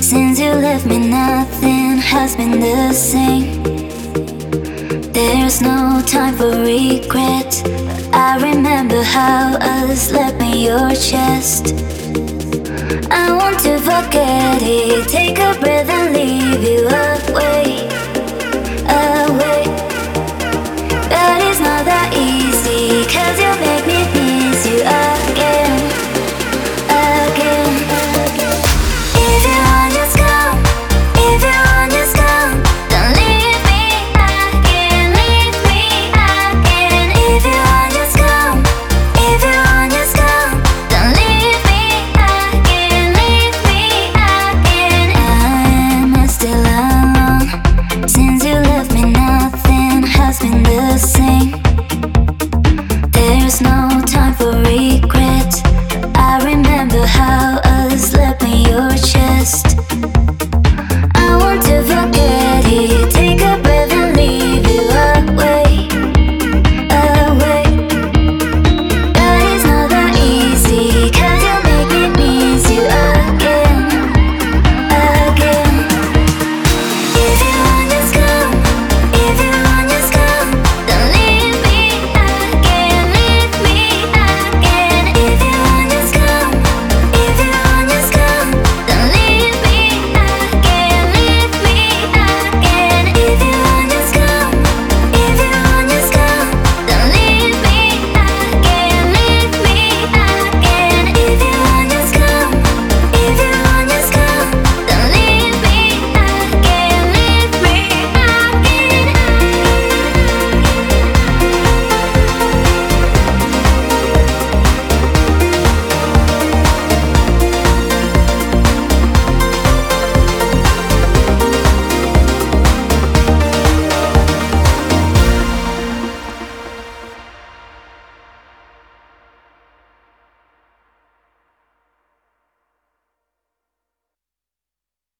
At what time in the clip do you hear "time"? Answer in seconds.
6.06-6.34, 54.04-54.34